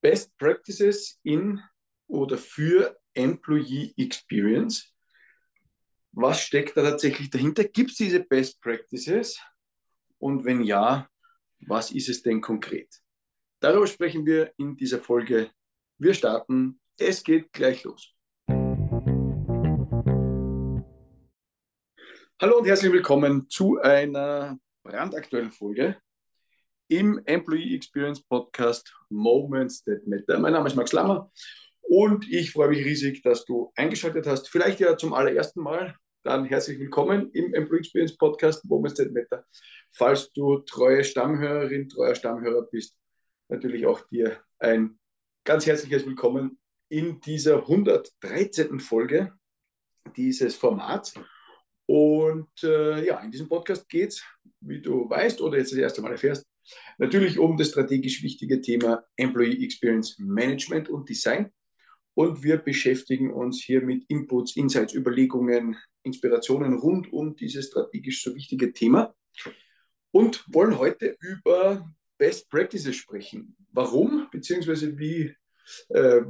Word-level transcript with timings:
Best 0.00 0.38
Practices 0.38 1.18
in 1.24 1.60
oder 2.06 2.38
für 2.38 2.96
Employee 3.14 3.94
Experience. 3.96 4.94
Was 6.12 6.40
steckt 6.40 6.76
da 6.76 6.82
tatsächlich 6.82 7.30
dahinter? 7.30 7.64
Gibt 7.64 7.90
es 7.90 7.96
diese 7.96 8.20
Best 8.20 8.60
Practices? 8.60 9.40
Und 10.18 10.44
wenn 10.44 10.62
ja, 10.62 11.08
was 11.66 11.90
ist 11.90 12.08
es 12.08 12.22
denn 12.22 12.40
konkret? 12.40 12.88
Darüber 13.58 13.88
sprechen 13.88 14.24
wir 14.24 14.52
in 14.56 14.76
dieser 14.76 15.00
Folge. 15.00 15.50
Wir 15.98 16.14
starten. 16.14 16.80
Es 16.96 17.24
geht 17.24 17.52
gleich 17.52 17.82
los. 17.82 18.14
Hallo 22.40 22.58
und 22.58 22.66
herzlich 22.66 22.92
willkommen 22.92 23.50
zu 23.50 23.80
einer 23.80 24.60
brandaktuellen 24.84 25.50
Folge 25.50 26.00
im 26.88 27.20
Employee 27.26 27.74
Experience 27.74 28.22
Podcast 28.22 28.94
Moments 29.10 29.84
That 29.84 30.06
Matter. 30.06 30.38
Mein 30.38 30.54
Name 30.54 30.68
ist 30.68 30.74
Max 30.74 30.92
Lammer 30.92 31.30
und 31.82 32.26
ich 32.30 32.52
freue 32.52 32.70
mich 32.70 32.84
riesig, 32.84 33.22
dass 33.22 33.44
du 33.44 33.70
eingeschaltet 33.76 34.26
hast. 34.26 34.48
Vielleicht 34.48 34.80
ja 34.80 34.96
zum 34.96 35.12
allerersten 35.12 35.60
Mal. 35.60 35.94
Dann 36.24 36.46
herzlich 36.46 36.78
willkommen 36.78 37.30
im 37.32 37.52
Employee 37.52 37.80
Experience 37.80 38.16
Podcast 38.16 38.64
Moments 38.64 38.94
That 38.96 39.12
Matter. 39.12 39.44
Falls 39.92 40.32
du 40.32 40.60
treue 40.60 41.04
Stammhörerin, 41.04 41.90
treuer 41.90 42.14
Stammhörer 42.14 42.62
bist, 42.70 42.96
natürlich 43.48 43.86
auch 43.86 44.00
dir 44.08 44.40
ein 44.58 44.98
ganz 45.44 45.66
herzliches 45.66 46.06
Willkommen 46.06 46.58
in 46.88 47.20
dieser 47.20 47.58
113. 47.58 48.80
Folge 48.80 49.34
dieses 50.16 50.56
Formats. 50.56 51.12
Und 51.84 52.48
äh, 52.62 53.04
ja, 53.04 53.20
in 53.20 53.30
diesem 53.30 53.48
Podcast 53.48 53.86
geht 53.90 54.10
es, 54.10 54.24
wie 54.60 54.80
du 54.80 55.08
weißt 55.08 55.42
oder 55.42 55.58
jetzt 55.58 55.72
das 55.72 55.78
erste 55.78 56.00
Mal 56.00 56.12
erfährst, 56.12 56.47
natürlich 56.98 57.38
um 57.38 57.56
das 57.56 57.68
strategisch 57.68 58.22
wichtige 58.22 58.60
Thema 58.60 59.04
Employee 59.16 59.64
Experience 59.64 60.18
Management 60.18 60.88
und 60.88 61.08
Design. 61.08 61.52
Und 62.14 62.42
wir 62.42 62.56
beschäftigen 62.56 63.32
uns 63.32 63.62
hier 63.62 63.80
mit 63.80 64.04
Inputs, 64.08 64.56
Insights, 64.56 64.94
Überlegungen, 64.94 65.76
Inspirationen 66.02 66.74
rund 66.74 67.12
um 67.12 67.36
dieses 67.36 67.68
strategisch 67.68 68.22
so 68.22 68.34
wichtige 68.34 68.72
Thema 68.72 69.14
und 70.10 70.44
wollen 70.52 70.78
heute 70.78 71.16
über 71.20 71.88
Best 72.16 72.50
Practices 72.50 72.96
sprechen. 72.96 73.56
Warum, 73.72 74.26
beziehungsweise 74.32 74.98
wie 74.98 75.34
äh, 75.90 76.22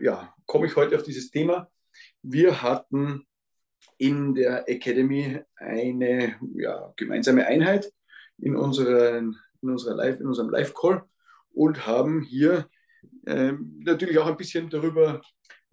ja, 0.00 0.34
komme 0.46 0.66
ich 0.66 0.76
heute 0.76 0.96
auf 0.96 1.02
dieses 1.02 1.30
Thema? 1.30 1.70
Wir 2.22 2.62
hatten 2.62 3.26
in 3.98 4.34
der 4.34 4.68
Academy 4.68 5.40
eine 5.56 6.36
ja, 6.54 6.92
gemeinsame 6.96 7.46
Einheit 7.46 7.92
in, 8.38 8.56
unseren, 8.56 9.36
in, 9.64 9.70
unserer 9.70 9.96
Live, 9.96 10.20
in 10.20 10.26
unserem 10.26 10.50
Live-Call 10.50 11.04
und 11.52 11.86
haben 11.86 12.22
hier 12.22 12.68
ähm, 13.26 13.80
natürlich 13.84 14.18
auch 14.18 14.26
ein 14.26 14.36
bisschen 14.36 14.70
darüber 14.70 15.20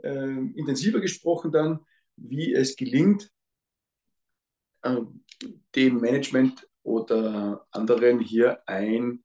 äh, 0.03 0.37
intensiver 0.55 0.99
gesprochen 0.99 1.51
dann, 1.51 1.79
wie 2.15 2.53
es 2.53 2.75
gelingt, 2.75 3.31
äh, 4.83 4.97
dem 5.75 5.97
Management 5.97 6.67
oder 6.83 7.67
anderen 7.71 8.19
hier 8.19 8.61
ein, 8.67 9.23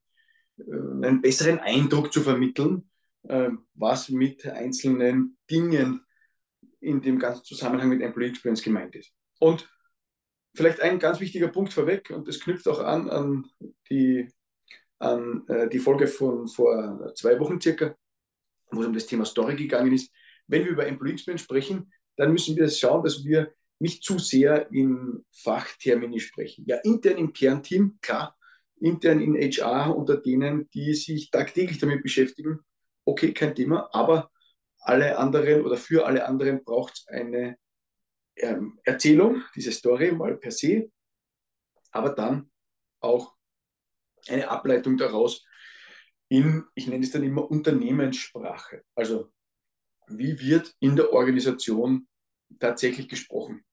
äh, 0.57 0.63
einen 0.63 1.21
besseren 1.21 1.59
Eindruck 1.59 2.13
zu 2.13 2.21
vermitteln, 2.21 2.89
äh, 3.23 3.49
was 3.73 4.09
mit 4.09 4.45
einzelnen 4.45 5.37
Dingen 5.49 6.01
in 6.79 7.01
dem 7.01 7.19
ganzen 7.19 7.43
Zusammenhang 7.43 7.89
mit 7.89 8.01
Employee 8.01 8.29
Experience 8.29 8.61
gemeint 8.61 8.95
ist. 8.95 9.11
Und 9.39 9.67
vielleicht 10.55 10.81
ein 10.81 10.99
ganz 10.99 11.19
wichtiger 11.19 11.47
Punkt 11.47 11.73
vorweg, 11.73 12.09
und 12.11 12.27
das 12.27 12.39
knüpft 12.39 12.67
auch 12.67 12.79
an 12.79 13.09
an 13.09 13.45
die, 13.89 14.31
an, 14.99 15.47
äh, 15.47 15.69
die 15.69 15.79
Folge 15.79 16.07
von 16.07 16.47
vor 16.47 17.13
zwei 17.15 17.39
Wochen 17.39 17.61
circa, 17.61 17.95
wo 18.71 18.81
es 18.81 18.87
um 18.87 18.93
das 18.93 19.05
Thema 19.05 19.25
Story 19.25 19.55
gegangen 19.55 19.93
ist. 19.93 20.11
Wenn 20.47 20.63
wir 20.63 20.71
über 20.71 20.87
Employee 20.87 21.17
sprechen, 21.17 21.91
dann 22.15 22.31
müssen 22.31 22.55
wir 22.55 22.69
schauen, 22.69 23.03
dass 23.03 23.23
wir 23.23 23.53
nicht 23.79 24.03
zu 24.03 24.17
sehr 24.17 24.71
in 24.71 25.23
Fachtermini 25.31 26.19
sprechen. 26.19 26.65
Ja, 26.67 26.77
intern 26.77 27.17
im 27.17 27.31
Kernteam, 27.33 27.99
klar, 28.01 28.35
intern 28.79 29.21
in 29.21 29.35
HR 29.35 29.95
unter 29.95 30.17
denen, 30.17 30.69
die 30.71 30.93
sich 30.93 31.29
tagtäglich 31.29 31.77
damit 31.77 32.01
beschäftigen, 32.01 32.59
okay, 33.05 33.33
kein 33.33 33.55
Thema, 33.55 33.89
aber 33.93 34.31
alle 34.79 35.17
anderen 35.17 35.63
oder 35.63 35.77
für 35.77 36.05
alle 36.05 36.25
anderen 36.25 36.63
braucht 36.63 36.93
es 36.93 37.07
eine 37.07 37.57
ähm, 38.35 38.79
Erzählung, 38.83 39.43
diese 39.55 39.71
Story 39.71 40.11
mal 40.11 40.37
per 40.37 40.51
se, 40.51 40.91
aber 41.91 42.09
dann 42.09 42.49
auch 42.99 43.36
eine 44.29 44.49
Ableitung 44.49 44.97
daraus 44.97 45.45
in, 46.29 46.65
ich 46.75 46.87
nenne 46.87 47.05
es 47.05 47.11
dann 47.11 47.23
immer 47.23 47.49
Unternehmenssprache. 47.49 48.83
Also 48.95 49.31
wie 50.07 50.39
wird 50.39 50.73
in 50.79 50.95
der 50.95 51.13
Organisation 51.13 52.07
tatsächlich 52.59 53.07
gesprochen? 53.07 53.65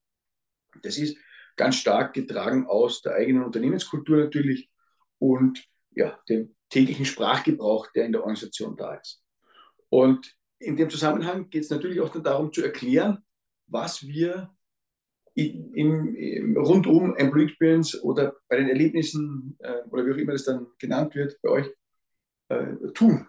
Das 0.82 0.98
ist 0.98 1.16
ganz 1.56 1.76
stark 1.76 2.14
getragen 2.14 2.66
aus 2.66 3.02
der 3.02 3.14
eigenen 3.14 3.44
Unternehmenskultur 3.44 4.18
natürlich 4.18 4.70
und 5.18 5.64
ja, 5.90 6.18
dem 6.28 6.54
täglichen 6.70 7.04
Sprachgebrauch, 7.04 7.88
der 7.92 8.06
in 8.06 8.12
der 8.12 8.22
Organisation 8.22 8.76
da 8.76 8.94
ist. 8.94 9.22
Und 9.88 10.36
in 10.58 10.76
dem 10.76 10.90
Zusammenhang 10.90 11.50
geht 11.50 11.62
es 11.64 11.70
natürlich 11.70 12.00
auch 12.00 12.10
darum 12.20 12.52
zu 12.52 12.62
erklären, 12.62 13.24
was 13.66 14.06
wir 14.06 14.53
in, 15.34 15.74
in, 15.74 16.14
in, 16.14 16.56
rund 16.56 16.86
um 16.86 17.16
Employee 17.16 17.46
Experience 17.46 18.00
oder 18.02 18.36
bei 18.48 18.56
den 18.56 18.68
Erlebnissen 18.68 19.56
äh, 19.58 19.82
oder 19.90 20.06
wie 20.06 20.12
auch 20.12 20.16
immer 20.16 20.32
das 20.32 20.44
dann 20.44 20.66
genannt 20.78 21.14
wird 21.14 21.40
bei 21.42 21.50
euch 21.50 21.66
äh, 22.48 22.74
tun. 22.94 23.26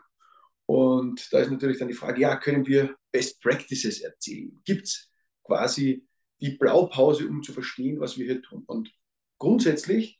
Und 0.68 1.32
da 1.32 1.40
ist 1.40 1.52
natürlich 1.52 1.80
dann 1.80 1.88
die 1.88 1.94
Frage, 1.94 2.22
ja, 2.22 2.36
können 2.38 2.66
wir 2.66 2.96
Best 3.12 3.42
Practices 3.42 4.02
erzählen? 4.02 4.62
Gibt 4.66 4.84
es 4.84 5.12
quasi 5.44 6.08
die 6.42 6.52
Blaupause, 6.58 7.28
um 7.28 7.44
zu 7.44 7.54
verstehen, 7.54 8.00
was 8.00 8.18
wir 8.18 8.26
hier 8.26 8.42
tun? 8.42 8.64
Und 8.66 8.92
grundsätzlich 9.38 10.20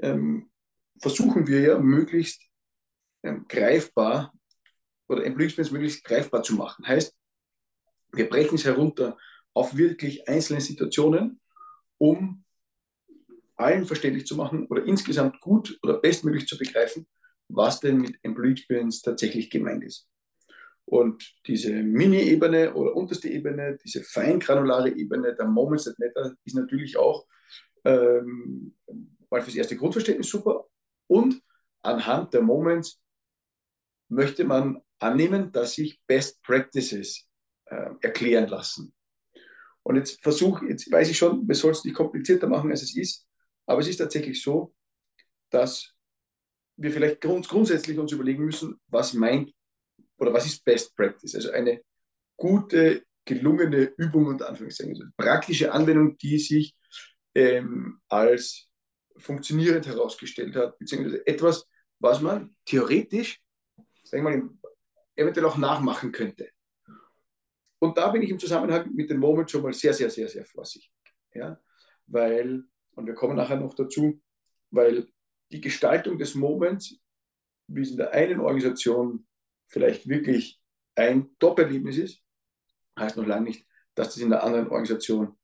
ähm, 0.00 0.50
versuchen 1.00 1.46
wir 1.46 1.60
ja 1.60 1.78
möglichst 1.78 2.42
ähm, 3.22 3.46
greifbar 3.48 4.32
oder 5.08 5.24
Employee 5.24 5.46
Experience 5.46 5.72
möglichst 5.72 6.04
greifbar 6.04 6.42
zu 6.42 6.54
machen. 6.54 6.86
Heißt, 6.86 7.16
wir 8.12 8.28
brechen 8.28 8.56
es 8.56 8.64
herunter 8.64 9.16
auf 9.54 9.76
wirklich 9.76 10.28
einzelne 10.28 10.60
Situationen, 10.60 11.40
um 11.98 12.44
allen 13.56 13.84
verständlich 13.84 14.26
zu 14.26 14.36
machen 14.36 14.66
oder 14.66 14.84
insgesamt 14.84 15.40
gut 15.40 15.78
oder 15.82 15.98
bestmöglich 15.98 16.46
zu 16.46 16.56
begreifen, 16.56 17.06
was 17.48 17.80
denn 17.80 17.98
mit 17.98 18.18
Employee 18.22 18.52
Experience 18.52 19.02
tatsächlich 19.02 19.50
gemeint 19.50 19.84
ist. 19.84 20.08
Und 20.86 21.36
diese 21.46 21.72
Mini-Ebene 21.72 22.74
oder 22.74 22.96
unterste 22.96 23.28
Ebene, 23.28 23.78
diese 23.84 24.02
feingranulare 24.02 24.90
Ebene 24.90 25.34
der 25.34 25.46
Moments 25.46 25.84
that 25.84 25.98
Matter 25.98 26.34
ist 26.44 26.56
natürlich 26.56 26.96
auch 26.96 27.26
ähm, 27.84 28.74
mal 29.30 29.42
fürs 29.42 29.56
erste 29.56 29.76
Grundverständnis 29.76 30.28
super. 30.28 30.66
Und 31.06 31.40
anhand 31.82 32.34
der 32.34 32.42
Moments 32.42 33.00
möchte 34.08 34.44
man 34.44 34.82
annehmen, 34.98 35.52
dass 35.52 35.74
sich 35.74 36.00
Best 36.06 36.42
Practices 36.42 37.28
äh, 37.66 37.90
erklären 38.00 38.48
lassen. 38.48 38.92
Und 39.82 39.96
jetzt 39.96 40.22
versuche, 40.22 40.66
jetzt 40.66 40.90
weiß 40.90 41.10
ich 41.10 41.18
schon, 41.18 41.46
wir 41.46 41.54
sollen 41.54 41.72
es 41.72 41.84
nicht 41.84 41.96
komplizierter 41.96 42.48
machen, 42.48 42.70
als 42.70 42.82
es 42.82 42.96
ist, 42.96 43.26
aber 43.66 43.80
es 43.80 43.88
ist 43.88 43.96
tatsächlich 43.96 44.42
so, 44.42 44.74
dass 45.50 45.94
wir 46.76 46.90
vielleicht 46.90 47.20
grund 47.20 47.48
grundsätzlich 47.48 47.98
uns 47.98 48.12
überlegen 48.12 48.44
müssen, 48.44 48.80
was 48.88 49.12
meint 49.14 49.52
oder 50.18 50.32
was 50.32 50.46
ist 50.46 50.64
Best 50.64 50.94
Practice? 50.96 51.34
Also 51.34 51.50
eine 51.50 51.82
gute, 52.36 53.04
gelungene 53.24 53.92
Übung 53.96 54.26
unter 54.26 54.48
Anführungszeichen, 54.48 54.94
also 54.94 55.04
praktische 55.16 55.72
Anwendung, 55.72 56.16
die 56.18 56.38
sich 56.38 56.74
ähm, 57.34 58.00
als 58.08 58.68
funktionierend 59.16 59.86
herausgestellt 59.86 60.56
hat, 60.56 60.78
beziehungsweise 60.78 61.26
etwas, 61.26 61.66
was 61.98 62.20
man 62.20 62.56
theoretisch, 62.64 63.40
sagen 64.04 64.24
wir 64.24 64.38
mal, 64.38 64.50
eventuell 65.16 65.46
auch 65.46 65.58
nachmachen 65.58 66.12
könnte. 66.12 66.50
Und 67.80 67.96
da 67.96 68.10
bin 68.10 68.22
ich 68.22 68.30
im 68.30 68.38
Zusammenhang 68.38 68.92
mit 68.94 69.10
dem 69.10 69.18
Moment 69.18 69.50
schon 69.50 69.62
mal 69.62 69.72
sehr, 69.72 69.94
sehr, 69.94 70.10
sehr, 70.10 70.28
sehr 70.28 70.44
vorsichtig. 70.44 70.92
Ja? 71.34 71.58
Weil, 72.06 72.62
und 72.94 73.06
wir 73.06 73.14
kommen 73.14 73.36
nachher 73.36 73.58
noch 73.58 73.74
dazu, 73.74 74.20
weil 74.70 75.08
die 75.50 75.60
Gestaltung 75.60 76.18
des 76.18 76.34
Moments, 76.34 77.00
wie 77.66 77.80
es 77.80 77.90
in 77.90 77.96
der 77.96 78.12
einen 78.12 78.40
Organisation 78.40 79.26
vielleicht 79.66 80.06
wirklich 80.08 80.60
ein 80.94 81.30
Top-Erlebnis 81.38 81.96
ist, 81.96 82.22
heißt 82.98 83.16
noch 83.16 83.26
lange 83.26 83.46
nicht, 83.46 83.66
dass 83.94 84.08
das 84.08 84.18
in 84.18 84.30
der 84.30 84.42
anderen 84.44 84.68
Organisation 84.68 85.36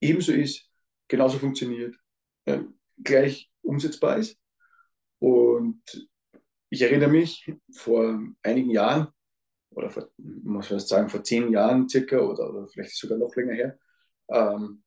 ebenso 0.00 0.32
ist, 0.32 0.68
genauso 1.06 1.38
funktioniert, 1.38 1.94
äh, 2.44 2.60
gleich 3.02 3.50
umsetzbar 3.62 4.18
ist. 4.18 4.36
Und 5.20 5.80
ich 6.70 6.82
erinnere 6.82 7.10
mich, 7.10 7.52
vor 7.72 8.20
einigen 8.42 8.70
Jahren 8.70 9.13
oder 9.74 9.90
vor, 9.90 10.08
muss 10.16 10.70
man 10.70 10.80
sagen, 10.80 11.08
vor 11.08 11.22
zehn 11.24 11.50
Jahren 11.50 11.88
circa 11.88 12.18
oder, 12.18 12.50
oder 12.50 12.68
vielleicht 12.68 12.96
sogar 12.96 13.18
noch 13.18 13.34
länger 13.36 13.54
her, 13.54 13.78
ähm, 14.28 14.82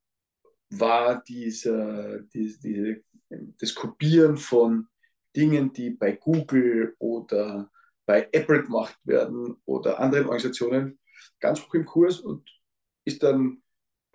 war 0.69 1.23
diese, 1.27 2.27
diese, 2.33 2.59
diese, 2.59 3.03
das 3.59 3.73
Kopieren 3.73 4.37
von 4.37 4.87
Dingen, 5.35 5.71
die 5.73 5.91
bei 5.91 6.13
Google 6.13 6.95
oder 6.99 7.69
bei 8.05 8.27
Apple 8.31 8.63
gemacht 8.63 8.97
werden 9.03 9.57
oder 9.65 9.99
anderen 9.99 10.25
Organisationen 10.25 10.99
ganz 11.39 11.61
hoch 11.61 11.73
im 11.73 11.85
Kurs 11.85 12.19
und 12.19 12.49
ist 13.05 13.21
dann 13.23 13.61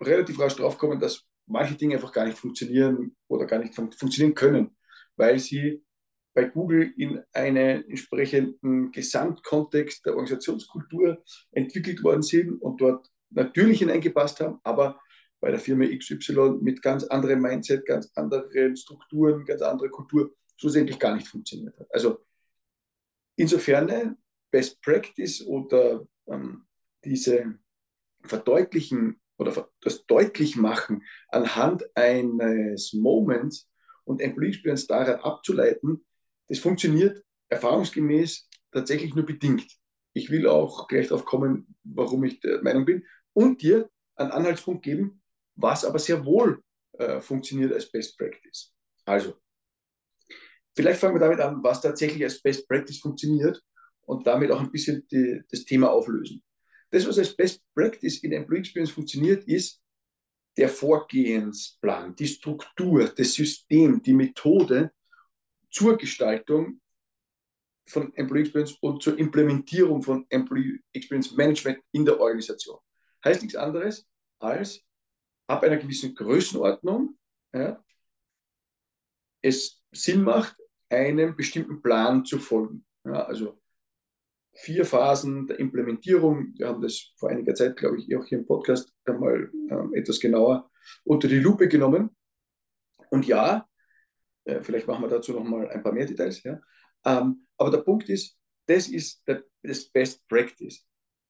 relativ 0.01 0.39
rasch 0.39 0.55
draufgekommen, 0.55 0.99
dass 0.99 1.25
manche 1.45 1.75
Dinge 1.75 1.95
einfach 1.95 2.11
gar 2.11 2.25
nicht 2.25 2.37
funktionieren 2.37 3.15
oder 3.27 3.45
gar 3.45 3.59
nicht 3.59 3.75
fun 3.75 3.91
funktionieren 3.91 4.35
können, 4.35 4.75
weil 5.15 5.39
sie 5.39 5.83
bei 6.33 6.45
Google 6.45 6.93
in 6.97 7.21
einen 7.31 7.87
entsprechenden 7.89 8.91
Gesamtkontext 8.91 10.05
der 10.05 10.13
Organisationskultur 10.13 11.23
entwickelt 11.51 12.03
worden 12.03 12.23
sind 12.23 12.61
und 12.61 12.81
dort 12.81 13.07
natürlich 13.29 13.79
hineingepasst 13.79 14.39
haben, 14.39 14.59
aber 14.63 14.99
bei 15.39 15.51
der 15.51 15.59
Firma 15.59 15.85
XY 15.85 16.59
mit 16.61 16.81
ganz 16.81 17.03
anderem 17.03 17.41
Mindset, 17.41 17.85
ganz 17.85 18.11
anderen 18.15 18.75
Strukturen, 18.75 19.45
ganz 19.45 19.61
anderer 19.61 19.89
Kultur 19.89 20.33
schlussendlich 20.57 20.97
gar 20.97 21.15
nicht 21.15 21.27
funktioniert 21.27 21.77
hat. 21.77 21.87
Also 21.93 22.23
insofern 23.35 24.17
Best 24.51 24.81
Practice 24.81 25.45
oder 25.45 26.07
ähm, 26.27 26.65
diese 27.03 27.59
Verdeutlichen 28.23 29.19
oder 29.37 29.69
das 29.81 30.05
Deutlichmachen 30.05 31.03
anhand 31.29 31.83
eines 31.95 32.93
Moments 32.93 33.69
und 34.05 34.21
Employee 34.21 34.49
Experience 34.49 34.87
daran 34.87 35.19
abzuleiten, 35.19 36.05
das 36.47 36.59
funktioniert 36.59 37.23
erfahrungsgemäß 37.49 38.49
tatsächlich 38.71 39.13
nur 39.15 39.25
bedingt. 39.25 39.67
Ich 40.13 40.29
will 40.29 40.47
auch 40.47 40.87
gleich 40.87 41.07
darauf 41.07 41.25
kommen, 41.25 41.75
warum 41.83 42.23
ich 42.23 42.39
der 42.39 42.61
Meinung 42.61 42.85
bin 42.85 43.05
und 43.33 43.61
dir 43.61 43.89
einen 44.15 44.31
Anhaltspunkt 44.31 44.83
geben, 44.83 45.21
was 45.55 45.85
aber 45.85 45.99
sehr 45.99 46.25
wohl 46.25 46.61
äh, 46.93 47.21
funktioniert 47.21 47.71
als 47.73 47.91
Best 47.91 48.17
Practice. 48.17 48.73
Also, 49.05 49.35
vielleicht 50.75 50.99
fangen 50.99 51.15
wir 51.15 51.19
damit 51.19 51.39
an, 51.39 51.63
was 51.63 51.81
tatsächlich 51.81 52.23
als 52.23 52.41
Best 52.41 52.67
Practice 52.67 52.99
funktioniert 52.99 53.61
und 54.05 54.25
damit 54.27 54.51
auch 54.51 54.59
ein 54.59 54.71
bisschen 54.71 55.07
die, 55.11 55.41
das 55.49 55.65
Thema 55.65 55.91
auflösen. 55.91 56.43
Das, 56.91 57.07
was 57.07 57.17
als 57.17 57.35
Best 57.35 57.61
Practice 57.73 58.19
in 58.23 58.33
Employee 58.33 58.59
Experience 58.59 58.91
funktioniert, 58.91 59.43
ist 59.45 59.81
der 60.57 60.69
Vorgehensplan, 60.69 62.15
die 62.15 62.27
Struktur, 62.27 63.07
das 63.07 63.33
System, 63.33 64.01
die 64.01 64.13
Methode 64.13 64.91
zur 65.73 65.97
Gestaltung 65.97 66.79
von 67.89 68.13
Employee 68.15 68.43
Experience 68.43 68.77
und 68.79 69.03
zur 69.03 69.17
Implementierung 69.17 70.01
von 70.01 70.25
Employee 70.29 70.79
Experience 70.93 71.33
Management 71.33 71.79
in 71.91 72.05
der 72.05 72.19
Organisation. 72.19 72.77
Heißt 73.25 73.41
nichts 73.41 73.55
anderes 73.55 74.07
als 74.39 74.81
ab 75.47 75.63
einer 75.63 75.77
gewissen 75.77 76.15
Größenordnung 76.15 77.17
ja, 77.53 77.83
es 79.41 79.81
Sinn 79.91 80.23
macht, 80.23 80.55
einem 80.89 81.35
bestimmten 81.35 81.81
Plan 81.81 82.23
zu 82.23 82.39
folgen. 82.39 82.85
Ja, 83.03 83.25
also 83.25 83.59
vier 84.53 84.85
Phasen 84.85 85.47
der 85.47 85.59
Implementierung. 85.59 86.53
Wir 86.55 86.67
haben 86.67 86.81
das 86.81 87.13
vor 87.17 87.29
einiger 87.29 87.55
Zeit, 87.55 87.75
glaube 87.75 87.99
ich, 87.99 88.15
auch 88.15 88.25
hier 88.25 88.39
im 88.39 88.45
Podcast 88.45 88.93
einmal 89.05 89.51
ähm, 89.69 89.93
etwas 89.93 90.19
genauer 90.19 90.69
unter 91.03 91.27
die 91.27 91.39
Lupe 91.39 91.67
genommen. 91.67 92.15
Und 93.09 93.25
ja, 93.25 93.67
äh, 94.45 94.61
vielleicht 94.61 94.87
machen 94.87 95.03
wir 95.03 95.09
dazu 95.09 95.33
noch 95.33 95.43
mal 95.43 95.69
ein 95.69 95.83
paar 95.83 95.93
mehr 95.93 96.05
Details. 96.05 96.43
Ja. 96.43 96.59
Ähm, 97.05 97.47
aber 97.57 97.71
der 97.71 97.79
Punkt 97.79 98.09
ist, 98.09 98.37
das 98.65 98.87
ist 98.87 99.21
der, 99.27 99.43
das 99.61 99.85
Best 99.85 100.27
Practice 100.27 100.85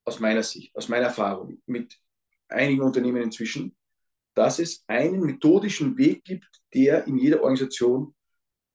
aus 0.06 0.20
meiner 0.20 0.44
Sicht, 0.44 0.76
aus 0.76 0.90
meiner 0.90 1.06
Erfahrung 1.06 1.62
mit 1.66 1.98
einigen 2.48 2.82
Unternehmen 2.82 3.24
inzwischen, 3.24 3.76
dass 4.36 4.60
es 4.60 4.84
einen 4.88 5.22
methodischen 5.22 5.98
Weg 5.98 6.24
gibt, 6.24 6.62
der 6.74 7.08
in 7.08 7.18
jeder 7.18 7.42
Organisation 7.42 8.16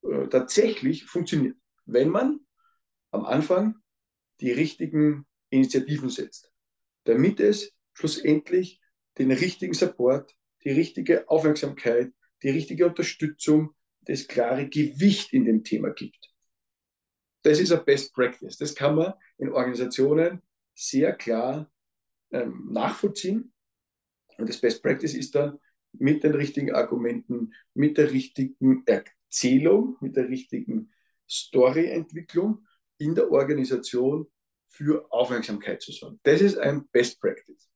äh, 0.03 0.29
tatsächlich 0.29 1.05
funktioniert. 1.05 1.57
Wenn 1.85 2.09
man 2.09 2.41
am 3.11 3.25
Anfang 3.25 3.77
die 4.41 4.53
richtigen 4.53 5.27
Initiativen 5.51 6.11
setzt, 6.11 6.53
damit 7.05 7.41
es 7.41 7.73
schlussendlich 7.95 8.81
den 9.19 9.33
richtigen 9.33 9.75
Support, 9.75 10.37
die 10.65 10.71
richtige 10.71 11.29
Aufmerksamkeit, 11.29 12.13
die 12.43 12.51
richtige 12.51 12.87
Unterstützung, 12.87 13.75
das 14.09 14.27
klare 14.27 14.69
Gewicht 14.69 15.33
in 15.33 15.45
dem 15.45 15.63
Thema 15.63 15.91
gibt. 15.91 16.33
Das 17.43 17.61
ist 17.61 17.71
ein 17.71 17.85
Best 17.85 18.13
Practice. 18.15 18.57
Das 18.57 18.75
kann 18.75 18.97
man 18.97 19.13
in 19.37 19.51
Organisationen 19.51 20.43
sehr 20.75 21.13
klar 21.13 21.71
ähm, 22.33 22.69
nachvollziehen. 22.73 23.53
Und 24.39 24.49
das 24.49 24.61
Best 24.61 24.83
Practice 24.83 25.15
ist 25.15 25.35
dann 25.35 25.59
mit 25.93 26.25
den 26.25 26.35
richtigen 26.35 26.75
Argumenten, 26.75 27.55
mit 27.75 27.99
der 27.99 28.11
richtigen 28.11 28.83
Erzählung, 28.87 29.97
mit 30.01 30.17
der 30.17 30.29
richtigen 30.29 30.91
Storyentwicklung 31.29 32.67
in 32.99 33.15
der 33.15 33.31
Organisation 33.31 34.27
für 34.69 35.11
Aufmerksamkeit 35.13 35.83
zu 35.83 35.93
sorgen. 35.93 36.19
Das 36.23 36.41
ist 36.41 36.57
ein 36.59 36.89
Best 36.89 37.21
Practice. 37.21 37.69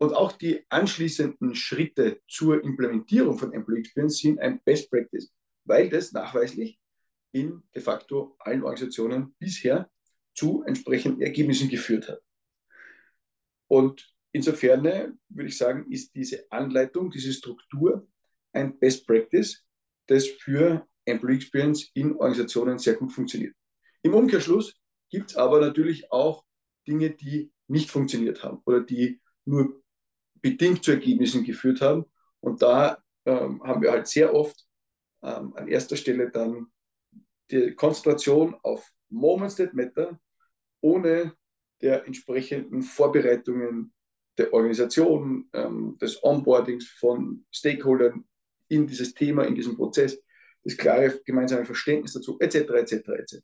Und 0.00 0.14
auch 0.14 0.32
die 0.32 0.64
anschließenden 0.70 1.54
Schritte 1.54 2.22
zur 2.26 2.64
Implementierung 2.64 3.38
von 3.38 3.52
Employee 3.52 3.80
Experience 3.80 4.18
sind 4.18 4.40
ein 4.40 4.62
Best 4.64 4.90
Practice, 4.90 5.30
weil 5.64 5.90
das 5.90 6.12
nachweislich 6.12 6.80
in 7.32 7.62
de 7.74 7.82
facto 7.82 8.34
allen 8.38 8.62
Organisationen 8.62 9.34
bisher 9.38 9.90
zu 10.34 10.62
entsprechenden 10.66 11.20
Ergebnissen 11.20 11.68
geführt 11.68 12.08
hat. 12.08 12.22
Und 13.68 14.10
insofern 14.32 15.18
würde 15.28 15.48
ich 15.48 15.58
sagen, 15.58 15.92
ist 15.92 16.14
diese 16.14 16.50
Anleitung, 16.50 17.10
diese 17.10 17.34
Struktur 17.34 18.08
ein 18.52 18.78
Best 18.78 19.06
Practice, 19.06 19.62
das 20.06 20.26
für 20.26 20.88
Employee 21.04 21.36
Experience 21.36 21.90
in 21.92 22.12
Organisationen 22.14 22.78
sehr 22.78 22.94
gut 22.94 23.12
funktioniert. 23.12 23.54
Im 24.02 24.14
Umkehrschluss 24.14 24.80
gibt 25.10 25.30
es 25.30 25.36
aber 25.36 25.60
natürlich 25.60 26.10
auch 26.10 26.42
Dinge, 26.88 27.10
die 27.10 27.52
nicht 27.68 27.90
funktioniert 27.90 28.42
haben 28.42 28.62
oder 28.64 28.80
die 28.80 29.20
nur 29.44 29.79
bedingt 30.40 30.84
zu 30.84 30.92
Ergebnissen 30.92 31.44
geführt 31.44 31.80
haben. 31.80 32.04
Und 32.40 32.62
da 32.62 33.02
ähm, 33.24 33.62
haben 33.62 33.82
wir 33.82 33.92
halt 33.92 34.06
sehr 34.06 34.34
oft 34.34 34.66
ähm, 35.22 35.52
an 35.54 35.68
erster 35.68 35.96
Stelle 35.96 36.30
dann 36.30 36.66
die 37.50 37.74
Konzentration 37.74 38.54
auf 38.62 38.88
Moments 39.08 39.56
that 39.56 39.74
matter, 39.74 40.18
ohne 40.80 41.34
der 41.82 42.06
entsprechenden 42.06 42.82
Vorbereitungen 42.82 43.92
der 44.38 44.52
Organisation, 44.52 45.48
ähm, 45.52 45.98
des 46.00 46.22
Onboardings 46.22 46.86
von 46.86 47.44
Stakeholdern 47.50 48.24
in 48.68 48.86
dieses 48.86 49.12
Thema, 49.12 49.44
in 49.44 49.54
diesem 49.54 49.76
Prozess, 49.76 50.22
das 50.62 50.76
klare 50.76 51.20
gemeinsame 51.24 51.64
Verständnis 51.64 52.12
dazu, 52.12 52.38
etc., 52.38 52.70
etc., 52.70 52.92
etc. 53.08 53.38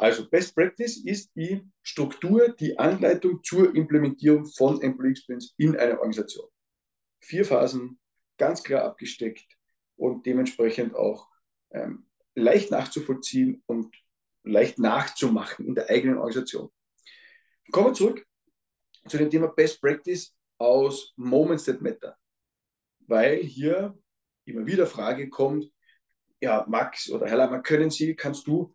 So. 0.00 0.06
Also 0.06 0.28
Best 0.28 0.54
Practice 0.54 1.04
ist 1.04 1.30
die 1.36 1.62
Struktur, 1.82 2.48
die 2.48 2.78
Anleitung 2.78 3.42
zur 3.42 3.74
Implementierung 3.74 4.46
von 4.46 4.80
Employee 4.80 5.10
Experience 5.10 5.54
in 5.58 5.76
einer 5.76 5.98
Organisation. 5.98 6.48
Vier 7.20 7.44
Phasen, 7.44 7.98
ganz 8.38 8.62
klar 8.62 8.84
abgesteckt 8.84 9.46
und 9.96 10.24
dementsprechend 10.24 10.94
auch 10.94 11.28
ähm, 11.72 12.06
leicht 12.34 12.70
nachzuvollziehen 12.70 13.62
und 13.66 13.94
leicht 14.42 14.78
nachzumachen 14.78 15.66
in 15.66 15.74
der 15.74 15.90
eigenen 15.90 16.16
Organisation. 16.16 16.70
Kommen 17.70 17.88
wir 17.88 17.94
zurück 17.94 18.26
zu 19.06 19.18
dem 19.18 19.30
Thema 19.30 19.48
Best 19.48 19.82
Practice 19.82 20.34
aus 20.58 21.12
Moments 21.16 21.64
that 21.64 21.82
Matter, 21.82 22.16
weil 23.06 23.42
hier 23.42 23.98
immer 24.46 24.66
wieder 24.66 24.86
Frage 24.86 25.28
kommt, 25.28 25.70
ja, 26.40 26.64
Max 26.66 27.10
oder 27.10 27.26
Herr 27.26 27.36
Lammer, 27.36 27.60
können 27.60 27.90
Sie, 27.90 28.16
kannst 28.16 28.46
du 28.46 28.72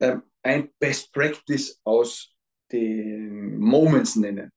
ähm, 0.00 0.22
ein 0.42 0.70
Best 0.78 1.12
Practice 1.12 1.80
aus 1.84 2.34
den 2.70 3.58
Moments 3.58 4.16
nennen? 4.16 4.50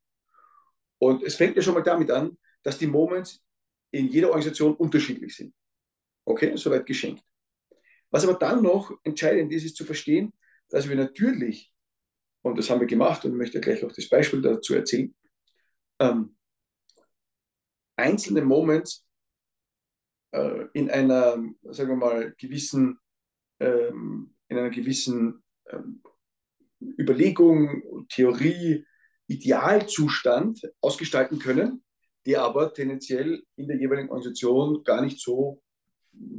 Und 1.00 1.24
es 1.24 1.36
fängt 1.36 1.56
ja 1.56 1.62
schon 1.62 1.74
mal 1.74 1.84
damit 1.84 2.12
an, 2.12 2.38
dass 2.64 2.78
die 2.78 2.88
Moments 2.88 3.42
in 3.92 4.08
jeder 4.08 4.28
Organisation 4.30 4.76
unterschiedlich 4.76 5.36
sind. 5.36 5.54
Okay, 6.26 6.56
soweit 6.56 6.86
geschenkt. 6.86 7.24
Was 8.12 8.24
aber 8.24 8.38
dann 8.38 8.62
noch 8.62 8.92
entscheidend 9.04 9.52
ist, 9.54 9.66
ist 9.66 9.76
zu 9.76 9.86
verstehen, 9.86 10.34
dass 10.70 10.88
wir 10.88 10.96
natürlich, 10.96 11.74
und 12.42 12.58
das 12.58 12.70
haben 12.70 12.80
wir 12.80 12.88
gemacht 12.88 13.24
und 13.26 13.36
möchte 13.36 13.62
gleich 13.62 13.84
auch 13.84 13.92
das 13.92 14.10
Beispiel 14.10 14.42
dazu 14.42 14.76
erzählen, 14.76 15.16
ähm, 16.00 16.36
einzelne 17.96 18.42
Moments 18.42 19.06
äh, 20.32 20.66
in 20.74 20.90
einer, 20.90 21.44
sagen 21.64 21.90
wir 21.90 21.96
mal, 21.96 22.34
gewissen, 22.38 23.00
ähm, 23.60 24.36
in 24.50 24.58
einer 24.58 24.70
gewissen 24.70 25.44
ähm, 25.70 26.02
Überlegung, 26.82 28.06
Theorie, 28.10 28.86
Idealzustand 29.28 30.62
ausgestalten 30.82 31.40
können, 31.40 31.84
der 32.26 32.42
aber 32.42 32.74
tendenziell 32.74 33.44
in 33.56 33.68
der 33.68 33.78
jeweiligen 33.78 34.10
Organisation 34.10 34.84
gar 34.84 35.02
nicht 35.02 35.20
so 35.20 35.62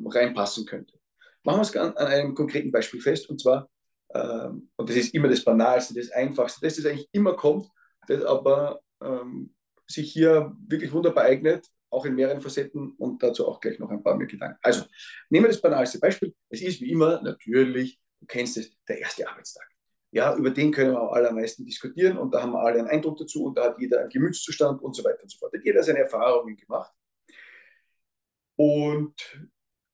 reinpassen 0.06 0.66
könnte. 0.66 0.98
Machen 1.44 1.58
wir 1.58 1.62
es 1.62 1.76
an, 1.76 1.96
einem 1.96 2.34
konkreten 2.34 2.70
Beispiel 2.70 3.00
fest, 3.00 3.30
und 3.30 3.40
zwar, 3.40 3.70
ähm, 4.12 4.70
und 4.76 4.88
das 4.88 4.96
ist 4.96 5.14
immer 5.14 5.28
das 5.28 5.44
Banalste, 5.44 5.94
das 5.94 6.10
Einfachste, 6.10 6.60
das, 6.62 6.76
das 6.76 6.86
eigentlich 6.86 7.08
immer 7.12 7.34
kommt, 7.34 7.68
das 8.08 8.22
aber 8.24 8.80
ähm, 9.02 9.54
sich 9.86 10.12
hier 10.12 10.54
wirklich 10.66 10.92
wunderbar 10.92 11.24
eignet, 11.24 11.66
auch 11.90 12.04
in 12.06 12.14
mehreren 12.14 12.40
Facetten 12.40 12.92
und 12.92 13.22
dazu 13.22 13.46
auch 13.46 13.60
gleich 13.60 13.78
noch 13.78 13.90
ein 13.90 14.02
paar 14.02 14.16
mehr 14.16 14.26
Gedanken. 14.26 14.58
Also, 14.62 14.84
nehmen 15.28 15.44
wir 15.44 15.50
das 15.50 15.60
banalste 15.60 15.98
Beispiel. 15.98 16.34
Es 16.48 16.62
ist 16.62 16.80
wie 16.80 16.90
immer 16.90 17.20
natürlich 17.22 18.00
du 18.20 18.26
kennst 18.26 18.56
es, 18.56 18.70
der 18.86 19.00
erste 19.00 19.28
Arbeitstag. 19.28 19.66
Ja, 20.12 20.34
über 20.36 20.50
den 20.50 20.72
können 20.72 20.92
wir 20.92 21.00
am 21.00 21.08
allermeisten 21.10 21.64
diskutieren 21.64 22.18
und 22.18 22.34
da 22.34 22.42
haben 22.42 22.52
wir 22.52 22.60
alle 22.60 22.80
einen 22.80 22.88
Eindruck 22.88 23.16
dazu 23.18 23.44
und 23.44 23.56
da 23.56 23.66
hat 23.66 23.78
jeder 23.78 24.00
einen 24.00 24.10
Gemütszustand 24.10 24.82
und 24.82 24.94
so 24.94 25.04
weiter 25.04 25.22
und 25.22 25.30
so 25.30 25.38
fort. 25.38 25.54
Da 25.54 25.58
hat 25.58 25.64
jeder 25.64 25.82
seine 25.82 26.00
Erfahrungen 26.00 26.56
gemacht. 26.56 26.92
Und 28.56 29.14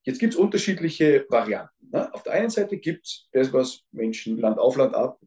jetzt 0.05 0.19
gibt 0.19 0.33
es 0.33 0.38
unterschiedliche 0.38 1.26
Varianten. 1.29 1.91
Ne? 1.91 2.12
Auf 2.15 2.23
der 2.23 2.33
einen 2.33 2.50
Seite 2.50 2.79
gibt 2.79 3.07
es 3.07 3.29
das, 3.33 3.53
was 3.53 3.85
Menschen 3.93 4.38
Land 4.38 4.59
auf 4.59 4.76
Land 4.76 4.95
ab 4.95 5.21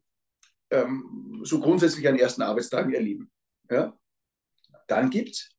ähm, 0.71 1.41
so 1.43 1.59
grundsätzlich 1.59 2.07
an 2.07 2.17
ersten 2.17 2.41
Arbeitstagen 2.41 2.93
erleben. 2.93 3.31
Ja? 3.69 3.95
Dann 4.87 5.11
gibt 5.11 5.29
es 5.29 5.51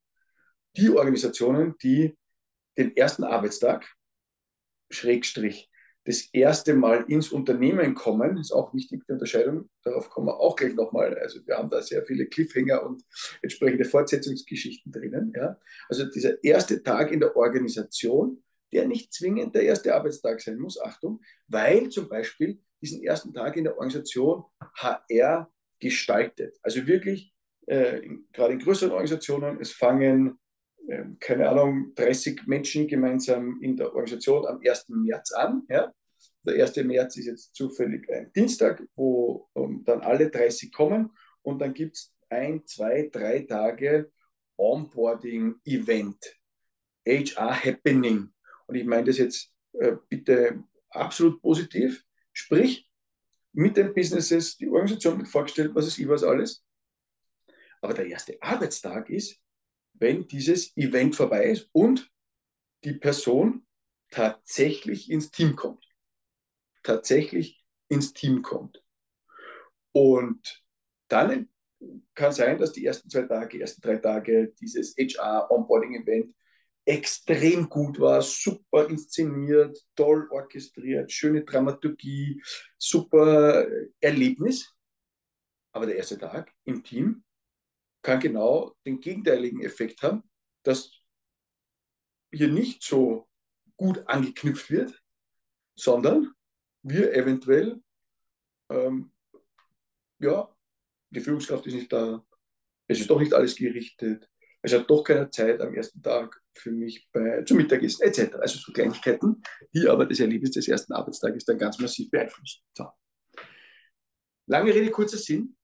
die 0.76 0.90
Organisationen, 0.90 1.76
die 1.82 2.16
den 2.78 2.96
ersten 2.96 3.24
Arbeitstag, 3.24 3.86
Schrägstrich, 4.90 5.70
das 6.04 6.28
erste 6.32 6.74
Mal 6.74 7.04
ins 7.08 7.30
Unternehmen 7.30 7.94
kommen, 7.94 8.38
ist 8.38 8.52
auch 8.52 8.72
wichtig, 8.72 9.02
die 9.06 9.12
Unterscheidung, 9.12 9.68
darauf 9.82 10.08
kommen 10.08 10.28
wir 10.28 10.40
auch 10.40 10.56
gleich 10.56 10.74
nochmal. 10.74 11.16
Also 11.18 11.46
wir 11.46 11.56
haben 11.56 11.68
da 11.68 11.82
sehr 11.82 12.04
viele 12.06 12.26
Cliffhanger 12.26 12.82
und 12.84 13.04
entsprechende 13.42 13.84
Fortsetzungsgeschichten 13.84 14.90
drinnen. 14.90 15.32
Ja? 15.36 15.58
Also 15.88 16.06
dieser 16.06 16.42
erste 16.42 16.82
Tag 16.82 17.12
in 17.12 17.20
der 17.20 17.36
Organisation, 17.36 18.42
der 18.72 18.88
nicht 18.88 19.12
zwingend 19.12 19.54
der 19.54 19.62
erste 19.62 19.94
Arbeitstag 19.94 20.40
sein 20.40 20.58
muss, 20.58 20.80
Achtung, 20.80 21.20
weil 21.48 21.90
zum 21.90 22.08
Beispiel 22.08 22.60
diesen 22.80 23.02
ersten 23.02 23.34
Tag 23.34 23.56
in 23.56 23.64
der 23.64 23.74
Organisation 23.74 24.44
HR 24.76 25.50
gestaltet. 25.78 26.58
Also 26.62 26.86
wirklich, 26.86 27.34
äh, 27.66 28.00
gerade 28.32 28.54
in 28.54 28.58
größeren 28.58 28.92
Organisationen, 28.92 29.60
es 29.60 29.72
fangen, 29.72 30.38
keine 31.20 31.48
Ahnung, 31.48 31.92
30 31.94 32.46
Menschen 32.46 32.88
gemeinsam 32.88 33.60
in 33.62 33.76
der 33.76 33.88
Organisation 33.94 34.46
am 34.46 34.60
1. 34.64 34.88
März 34.88 35.32
an. 35.32 35.62
Ja? 35.68 35.92
Der 36.44 36.62
1. 36.64 36.76
März 36.76 37.16
ist 37.16 37.26
jetzt 37.26 37.54
zufällig 37.54 38.10
ein 38.10 38.32
Dienstag, 38.32 38.82
wo 38.96 39.48
um, 39.52 39.70
ähm, 39.70 39.84
dann 39.84 40.00
alle 40.00 40.30
30 40.30 40.72
kommen 40.72 41.10
und 41.42 41.60
dann 41.60 41.74
gibt 41.74 41.96
es 41.96 42.14
ein, 42.28 42.66
zwei, 42.66 43.08
drei 43.12 43.40
Tage 43.40 44.10
Onboarding-Event, 44.56 46.18
HR-Happening. 47.06 48.30
Und 48.66 48.74
ich 48.74 48.84
meine 48.84 49.04
das 49.04 49.18
jetzt 49.18 49.52
äh, 49.72 49.96
bitte 50.08 50.62
absolut 50.90 51.40
positiv. 51.40 52.04
Sprich, 52.32 52.88
mit 53.52 53.76
den 53.76 53.92
Businesses, 53.92 54.56
die 54.56 54.68
Organisation 54.68 55.18
wird 55.18 55.28
vorgestellt, 55.28 55.74
was 55.74 55.86
ist 55.86 55.98
ich 55.98 56.08
was 56.08 56.22
alles. 56.22 56.64
Aber 57.80 57.94
der 57.94 58.06
erste 58.06 58.40
Arbeitstag 58.40 59.08
ist, 59.10 59.40
wenn 60.00 60.26
dieses 60.26 60.76
Event 60.76 61.14
vorbei 61.14 61.44
ist 61.44 61.68
und 61.72 62.10
die 62.84 62.94
Person 62.94 63.66
tatsächlich 64.10 65.10
ins 65.10 65.30
Team 65.30 65.54
kommt. 65.54 65.86
Tatsächlich 66.82 67.62
ins 67.88 68.12
Team 68.12 68.42
kommt. 68.42 68.82
Und 69.92 70.64
dann 71.08 71.48
kann 72.14 72.32
sein, 72.32 72.58
dass 72.58 72.72
die 72.72 72.84
ersten 72.84 73.10
zwei 73.10 73.22
Tage, 73.22 73.60
ersten 73.60 73.82
drei 73.82 73.96
Tage 73.96 74.52
dieses 74.60 74.96
HR-Onboarding-Event 74.96 76.34
extrem 76.84 77.68
gut 77.68 78.00
war, 78.00 78.22
super 78.22 78.88
inszeniert, 78.88 79.78
toll 79.94 80.28
orchestriert, 80.30 81.12
schöne 81.12 81.44
Dramaturgie, 81.44 82.42
super 82.78 83.66
Erlebnis. 84.00 84.74
Aber 85.72 85.86
der 85.86 85.96
erste 85.96 86.18
Tag 86.18 86.52
im 86.64 86.82
Team 86.82 87.22
kann 88.02 88.20
genau 88.20 88.74
den 88.86 89.00
gegenteiligen 89.00 89.62
Effekt 89.62 90.02
haben, 90.02 90.22
dass 90.62 90.90
hier 92.32 92.48
nicht 92.48 92.82
so 92.82 93.28
gut 93.76 94.06
angeknüpft 94.06 94.70
wird, 94.70 95.02
sondern 95.74 96.32
wir 96.82 97.12
eventuell, 97.14 97.80
ähm, 98.70 99.12
ja, 100.18 100.54
die 101.10 101.20
Führungskraft 101.20 101.66
ist 101.66 101.74
nicht 101.74 101.92
da, 101.92 102.24
es 102.86 103.00
ist 103.00 103.10
doch 103.10 103.20
nicht 103.20 103.34
alles 103.34 103.56
gerichtet, 103.56 104.28
es 104.62 104.72
hat 104.72 104.88
doch 104.90 105.02
keine 105.02 105.30
Zeit 105.30 105.60
am 105.60 105.74
ersten 105.74 106.02
Tag 106.02 106.40
für 106.54 106.70
mich 106.70 107.08
bei, 107.12 107.42
zum 107.44 107.56
Mittagessen 107.56 108.02
etc. 108.02 108.34
Also 108.34 108.58
so 108.58 108.72
Kleinigkeiten, 108.72 109.42
die 109.72 109.88
aber 109.88 110.04
das 110.06 110.20
Erlebnis 110.20 110.52
des 110.52 110.68
ersten 110.68 110.92
Arbeitstages 110.92 111.44
dann 111.44 111.58
ganz 111.58 111.78
massiv 111.78 112.10
beeinflussen. 112.10 112.62
So. 112.74 112.86
Lange 114.46 114.74
Rede, 114.74 114.90
kurzer 114.90 115.16
Sinn. 115.16 115.56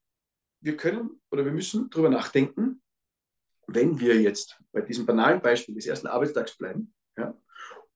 Wir 0.67 0.77
können 0.77 1.21
oder 1.31 1.45
wir 1.45 1.53
müssen 1.53 1.89
darüber 1.91 2.11
nachdenken, 2.11 2.83
wenn 3.69 4.01
wir 4.01 4.21
jetzt 4.21 4.61
bei 4.73 4.81
diesem 4.81 5.07
banalen 5.07 5.41
Beispiel 5.41 5.77
des 5.77 5.87
ersten 5.87 6.09
Arbeitstags 6.09 6.59
bleiben 6.59 6.93
ja, 7.17 7.41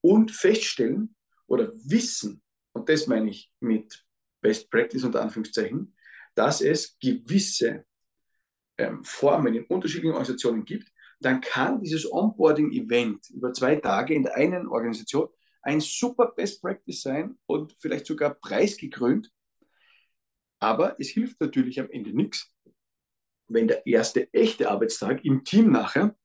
und 0.01 0.31
feststellen 0.31 1.17
oder 1.49 1.73
wissen, 1.75 2.41
und 2.71 2.89
das 2.89 3.09
meine 3.09 3.29
ich 3.29 3.53
mit 3.59 4.07
Best 4.41 4.71
Practice 4.71 5.03
unter 5.03 5.21
Anführungszeichen, 5.21 5.97
dass 6.37 6.61
es 6.61 6.97
gewisse 7.01 7.85
ähm, 8.79 9.03
Formen 9.03 9.57
in 9.57 9.65
unterschiedlichen 9.65 10.13
Organisationen 10.13 10.65
gibt, 10.65 10.93
dann 11.19 11.41
kann 11.41 11.81
dieses 11.81 12.09
Onboarding-Event 12.11 13.31
über 13.31 13.53
zwei 13.53 13.75
Tage 13.77 14.15
in 14.15 14.23
der 14.23 14.37
einen 14.37 14.69
Organisation 14.69 15.29
ein 15.63 15.81
super 15.81 16.33
Best 16.37 16.63
Practice 16.63 17.03
sein 17.03 17.37
und 17.47 17.75
vielleicht 17.81 18.07
sogar 18.07 18.33
preisgekrönt. 18.33 19.33
Aber 20.61 20.95
es 21.01 21.09
hilft 21.09 21.41
natürlich 21.41 21.81
am 21.81 21.91
Ende 21.91 22.13
nichts, 22.13 22.55
wenn 23.51 23.69
der 23.69 23.87
erste 23.87 24.33
echte 24.33 24.71
Arbeitstag 24.71 25.25
im 25.25 25.45
Team 25.45 25.71
nachher, 25.73 26.17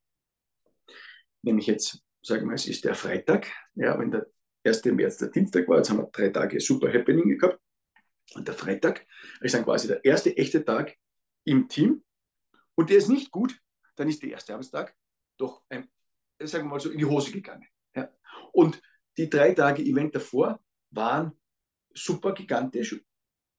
nämlich 1.42 1.68
jetzt, 1.68 2.02
sagen 2.22 2.48
wir 2.48 2.56
es 2.56 2.68
ist 2.68 2.86
der 2.86 2.96
Freitag, 2.96 3.52
ja, 3.74 3.98
wenn 4.00 4.12
der 4.12 4.28
1. 4.64 4.86
März 4.86 5.18
der 5.18 5.30
Dienstag 5.30 5.68
war, 5.68 5.78
jetzt 5.78 5.90
haben 5.90 5.98
wir 5.98 6.10
drei 6.12 6.30
Tage 6.30 6.60
super 6.60 6.92
Happening 6.92 7.38
gehabt, 7.38 7.60
und 8.34 8.48
der 8.48 8.56
Freitag 8.56 9.06
ist 9.42 9.54
dann 9.54 9.64
quasi 9.64 9.88
der 9.88 10.04
erste 10.04 10.36
echte 10.36 10.64
Tag 10.66 10.98
im 11.44 11.68
Team 11.68 12.04
und 12.76 12.90
der 12.90 12.98
ist 12.98 13.10
nicht 13.10 13.32
gut, 13.32 13.60
dann 13.96 14.10
ist 14.10 14.22
der 14.24 14.32
erste 14.32 14.54
Arbeitstag 14.54 14.96
doch, 15.38 15.64
ähm, 15.70 15.88
sagen 16.42 16.66
wir 16.66 16.72
mal 16.72 16.80
so, 16.80 16.90
in 16.90 16.98
die 16.98 17.06
Hose 17.06 17.32
gegangen. 17.32 17.68
Ja. 17.96 18.10
Und 18.52 18.82
die 19.18 19.30
drei 19.30 19.54
Tage 19.54 19.84
Event 19.84 20.16
davor 20.16 20.60
waren 20.92 21.34
super 21.94 22.34
gigantisch 22.34 23.00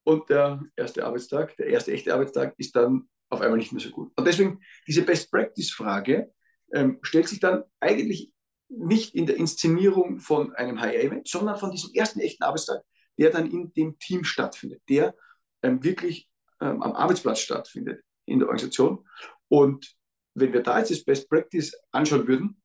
und 0.04 0.28
der 0.28 0.62
erste 0.74 1.04
Arbeitstag, 1.04 1.56
der 1.56 1.66
erste 1.66 1.92
echte 1.92 2.12
Arbeitstag 2.12 2.54
ist 2.58 2.74
dann 2.74 3.08
auf 3.28 3.40
einmal 3.40 3.58
nicht 3.58 3.72
mehr 3.72 3.80
so 3.80 3.90
gut. 3.90 4.12
Und 4.16 4.24
deswegen 4.26 4.60
diese 4.86 5.02
Best-Practice-Frage 5.02 6.32
ähm, 6.72 6.98
stellt 7.02 7.28
sich 7.28 7.40
dann 7.40 7.64
eigentlich 7.80 8.32
nicht 8.68 9.14
in 9.14 9.26
der 9.26 9.36
Inszenierung 9.36 10.18
von 10.18 10.54
einem 10.54 10.80
HR-Event, 10.80 11.28
sondern 11.28 11.58
von 11.58 11.70
diesem 11.70 11.92
ersten 11.94 12.20
echten 12.20 12.42
Arbeitstag, 12.42 12.82
der 13.18 13.30
dann 13.30 13.50
in 13.50 13.72
dem 13.74 13.98
Team 13.98 14.24
stattfindet, 14.24 14.82
der 14.88 15.14
ähm, 15.62 15.82
wirklich 15.82 16.28
ähm, 16.60 16.82
am 16.82 16.92
Arbeitsplatz 16.92 17.40
stattfindet 17.40 18.02
in 18.26 18.38
der 18.38 18.48
Organisation. 18.48 19.06
Und 19.48 19.96
wenn 20.34 20.52
wir 20.52 20.62
da 20.62 20.78
jetzt 20.78 20.90
das 20.90 21.04
Best 21.04 21.28
Practice 21.28 21.72
anschauen 21.92 22.26
würden, 22.26 22.60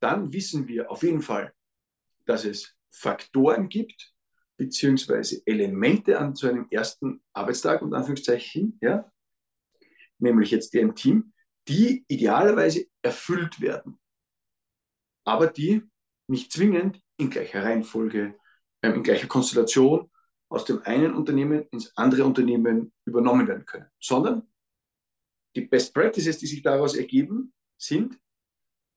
dann 0.00 0.32
wissen 0.32 0.66
wir 0.68 0.90
auf 0.90 1.02
jeden 1.02 1.20
Fall, 1.20 1.52
dass 2.24 2.44
es 2.44 2.74
Faktoren 2.90 3.68
gibt, 3.68 4.12
beziehungsweise 4.56 5.42
Elemente 5.46 6.18
an 6.18 6.34
so 6.34 6.48
einem 6.48 6.66
ersten 6.70 7.22
Arbeitstag, 7.32 7.82
und 7.82 7.94
Anführungszeichen, 7.94 8.78
ja, 8.80 9.10
nämlich 10.20 10.50
jetzt 10.50 10.74
der 10.74 10.82
im 10.82 10.94
Team, 10.94 11.32
die 11.68 12.04
idealerweise 12.08 12.86
erfüllt 13.02 13.60
werden, 13.60 13.98
aber 15.24 15.46
die 15.46 15.82
nicht 16.26 16.52
zwingend 16.52 17.00
in 17.16 17.30
gleicher 17.30 17.64
Reihenfolge, 17.64 18.34
ähm, 18.82 18.94
in 18.94 19.02
gleicher 19.02 19.26
Konstellation 19.26 20.10
aus 20.48 20.64
dem 20.64 20.82
einen 20.82 21.14
Unternehmen 21.14 21.66
ins 21.70 21.96
andere 21.96 22.24
Unternehmen 22.24 22.92
übernommen 23.04 23.46
werden 23.46 23.66
können, 23.66 23.86
sondern 24.00 24.48
die 25.54 25.62
Best 25.62 25.94
Practices, 25.94 26.38
die 26.38 26.46
sich 26.46 26.62
daraus 26.62 26.96
ergeben, 26.96 27.52
sind 27.76 28.18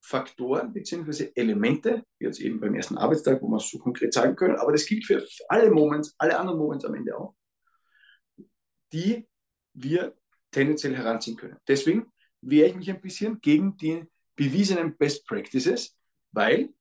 Faktoren 0.02 0.74
bzw. 0.74 1.32
Elemente, 1.36 2.04
wie 2.20 2.26
jetzt 2.26 2.40
eben 2.40 2.60
beim 2.60 2.76
ersten 2.76 2.98
Arbeitstag, 2.98 3.42
wo 3.42 3.48
wir 3.48 3.58
es 3.58 3.70
so 3.70 3.80
konkret 3.80 4.14
sagen 4.14 4.36
können, 4.36 4.58
aber 4.58 4.72
das 4.72 4.86
gilt 4.86 5.06
für 5.06 5.26
alle 5.48 5.72
Moments, 5.72 6.14
alle 6.18 6.38
anderen 6.38 6.60
Moments 6.60 6.86
am 6.86 6.96
Ende 6.96 7.18
auch, 7.18 7.36
die 8.92 9.28
wir 9.74 10.16
tendenziell 10.54 10.96
heranziehen 10.96 11.36
können. 11.36 11.58
Deswegen 11.68 12.12
wehre 12.42 12.70
ich 12.70 12.76
mich 12.76 12.90
ein 12.90 13.02
bisschen 13.02 13.42
gegen 13.42 13.76
die 13.78 14.06
bewiesenen 14.36 14.96
Best 14.98 15.28
Practices, 15.28 15.98
weil, 16.32 16.74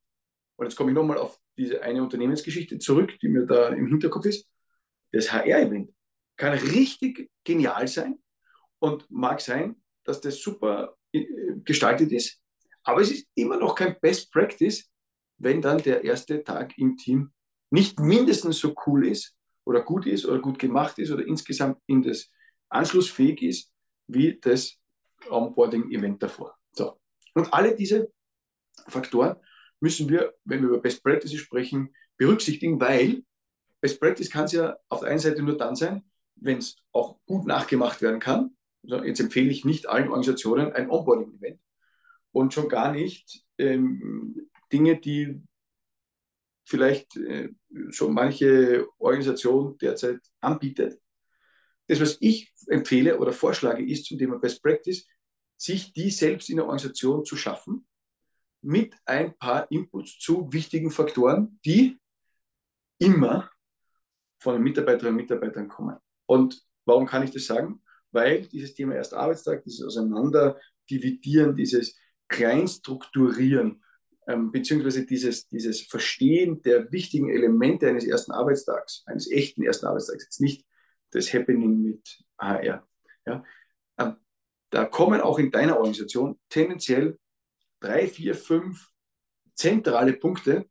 und 0.57 0.67
jetzt 0.67 0.76
komme 0.76 0.91
ich 0.91 0.95
nochmal 0.95 1.19
auf 1.19 1.38
diese 1.57 1.83
eine 1.83 2.02
Unternehmensgeschichte 2.02 2.79
zurück, 2.79 3.19
die 3.21 3.29
mir 3.29 3.47
da 3.47 3.69
im 3.69 3.88
Hinterkopf 3.88 4.26
ist, 4.26 4.49
das 5.11 5.33
HR-Event 5.33 5.93
kann 6.37 6.52
richtig 6.55 7.31
genial 7.45 7.87
sein, 7.88 8.23
und 8.83 9.09
mag 9.11 9.41
sein, 9.41 9.76
dass 10.05 10.21
das 10.21 10.41
super 10.41 10.97
äh, 11.12 11.25
gestaltet 11.64 12.11
ist, 12.11 12.41
aber 12.83 13.00
es 13.00 13.12
ist 13.12 13.29
immer 13.37 13.57
noch 13.57 13.76
kein 13.76 13.97
Best 14.00 14.33
Practice, 14.33 14.91
wenn 15.38 15.62
dann 15.62 15.79
der 15.79 16.02
erste 16.02 16.43
Tag 16.43 16.76
im 16.79 16.97
Team 16.97 17.31
nicht 17.71 18.00
mindestens 18.00 18.59
so 18.59 18.75
cool 18.87 19.07
ist 19.07 19.37
oder 19.64 19.83
gut 19.83 20.07
ist 20.07 20.26
oder 20.26 20.41
gut 20.41 20.59
gemacht 20.59 20.99
ist 20.99 21.12
oder 21.12 21.25
insgesamt 21.25 21.79
in 21.87 22.02
das 22.02 22.29
anschlussfähig 22.73 23.43
ist 23.43 23.73
wie 24.07 24.38
das 24.41 24.79
Onboarding-Event 25.29 26.23
davor. 26.23 26.57
So. 26.73 26.99
Und 27.35 27.52
alle 27.52 27.75
diese 27.75 28.11
Faktoren 28.88 29.37
müssen 29.81 30.09
wir, 30.09 30.35
wenn 30.45 30.62
wir 30.62 30.69
über 30.69 30.81
Best 30.81 31.02
Practices 31.02 31.41
sprechen, 31.41 31.95
berücksichtigen, 32.17 32.81
weil 32.81 33.25
Best 33.81 34.00
Practice 34.00 34.31
kann 34.31 34.45
es 34.45 34.52
ja 34.52 34.76
auf 34.88 35.00
der 35.00 35.11
einen 35.11 35.19
Seite 35.19 35.43
nur 35.43 35.57
dann 35.57 35.76
sein, 35.76 36.05
wenn 36.37 36.59
es 36.59 36.76
auch 36.93 37.19
gut 37.26 37.47
nachgemacht 37.47 38.00
werden 38.00 38.21
kann. 38.21 38.57
Also 38.85 39.05
jetzt 39.05 39.21
empfehle 39.21 39.50
ich 39.50 39.64
nicht 39.64 39.88
allen 39.88 40.09
Organisationen 40.09 40.73
ein 40.73 40.91
Onboarding-Event 40.91 41.61
und 42.33 42.55
schon 42.55 42.69
gar 42.69 42.93
nicht 42.93 43.45
ähm, 43.59 44.49
Dinge, 44.73 44.99
die 44.99 45.43
vielleicht 46.64 47.17
äh, 47.17 47.50
schon 47.91 48.14
manche 48.14 48.87
Organisation 48.99 49.76
derzeit 49.79 50.21
anbietet. 50.41 51.01
Das, 51.89 52.01
was 52.01 52.17
ich 52.21 52.53
empfehle 52.69 53.19
oder 53.19 53.33
vorschlage, 53.33 53.85
ist 53.85 54.07
zum 54.07 54.19
Thema 54.19 54.39
Best 54.39 54.62
Practice, 54.62 55.07
sich 55.57 55.93
die 55.93 56.11
selbst 56.11 56.51
in 56.51 56.57
der 56.57 56.65
Organisation 56.65 57.25
zu 57.25 57.37
schaffen, 57.37 57.87
mit 58.62 58.95
ein 59.05 59.37
paar 59.39 59.71
Inputs 59.71 60.19
zu 60.19 60.53
wichtigen 60.53 60.91
Faktoren, 60.91 61.59
die 61.65 61.99
immer 62.99 63.51
von 64.39 64.55
den 64.55 64.62
Mitarbeiterinnen 64.62 65.15
und 65.15 65.23
Mitarbeitern 65.23 65.69
kommen. 65.69 65.97
Und 66.27 66.62
warum 66.85 67.07
kann 67.07 67.25
ich 67.25 67.31
das 67.31 67.47
sagen? 67.47 67.83
Weil 68.12 68.47
dieses 68.47 68.75
Thema 68.75 68.95
erster 68.95 69.19
Arbeitstag, 69.19 69.65
dieses 69.65 69.85
Auseinanderdividieren, 69.85 71.57
dieses 71.57 71.97
Kleinstrukturieren, 72.29 73.83
ähm, 74.27 74.53
beziehungsweise 74.53 75.05
dieses, 75.05 75.49
dieses 75.49 75.83
Verstehen 75.83 76.62
der 76.62 76.91
wichtigen 76.93 77.29
Elemente 77.29 77.89
eines 77.89 78.05
ersten 78.05 78.33
Arbeitstags, 78.33 79.03
eines 79.07 79.31
echten 79.31 79.62
ersten 79.62 79.87
Arbeitstags, 79.87 80.25
jetzt 80.25 80.41
nicht 80.41 80.65
das 81.12 81.33
Happening 81.33 81.81
mit 81.81 82.25
HR. 82.38 82.87
Ja, 83.25 83.45
ähm, 83.99 84.16
da 84.71 84.85
kommen 84.85 85.21
auch 85.21 85.38
in 85.38 85.50
deiner 85.50 85.76
Organisation 85.76 86.40
tendenziell 86.49 87.19
drei, 87.81 88.09
vier, 88.09 88.35
fünf 88.35 88.90
zentrale 89.54 90.14
Punkte, 90.14 90.69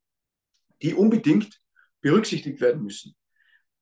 die 0.82 0.94
unbedingt 0.94 1.62
berücksichtigt 2.02 2.60
werden 2.62 2.84
müssen. 2.84 3.16